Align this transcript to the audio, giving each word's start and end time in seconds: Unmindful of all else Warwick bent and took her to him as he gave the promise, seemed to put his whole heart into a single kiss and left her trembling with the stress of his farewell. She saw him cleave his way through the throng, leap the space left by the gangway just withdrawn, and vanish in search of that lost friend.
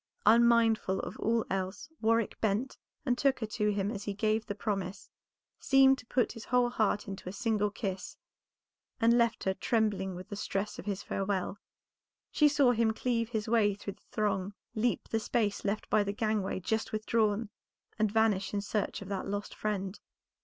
Unmindful 0.25 0.99
of 1.01 1.15
all 1.19 1.45
else 1.51 1.87
Warwick 2.01 2.41
bent 2.41 2.79
and 3.05 3.15
took 3.15 3.37
her 3.39 3.45
to 3.45 3.69
him 3.71 3.91
as 3.91 4.05
he 4.05 4.15
gave 4.15 4.47
the 4.47 4.55
promise, 4.55 5.11
seemed 5.59 5.99
to 5.99 6.07
put 6.07 6.31
his 6.31 6.45
whole 6.45 6.71
heart 6.71 7.07
into 7.07 7.29
a 7.29 7.31
single 7.31 7.69
kiss 7.69 8.17
and 8.99 9.15
left 9.15 9.43
her 9.43 9.53
trembling 9.53 10.15
with 10.15 10.29
the 10.29 10.35
stress 10.35 10.79
of 10.79 10.87
his 10.87 11.03
farewell. 11.03 11.59
She 12.31 12.47
saw 12.47 12.71
him 12.71 12.93
cleave 12.93 13.29
his 13.29 13.47
way 13.47 13.75
through 13.75 13.93
the 13.93 14.07
throng, 14.11 14.55
leap 14.73 15.07
the 15.09 15.19
space 15.19 15.63
left 15.63 15.87
by 15.91 16.03
the 16.03 16.13
gangway 16.13 16.61
just 16.61 16.91
withdrawn, 16.91 17.51
and 17.99 18.11
vanish 18.11 18.55
in 18.55 18.61
search 18.61 19.03
of 19.03 19.09
that 19.09 19.27
lost 19.27 19.53
friend. 19.53 19.99